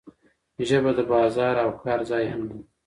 [0.67, 2.57] ژبه د بازار او کار ځای هم ده.